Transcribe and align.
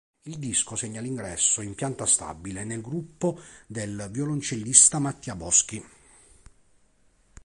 Il 0.23 0.39
disco 0.39 0.75
segna 0.75 0.99
l'ingresso 0.99 1.61
in 1.61 1.75
pianta 1.75 2.07
stabile 2.07 2.63
nel 2.63 2.81
gruppo 2.81 3.39
del 3.67 4.07
violoncellista 4.09 4.97
Mattia 4.97 5.35
Boschi. 5.35 5.85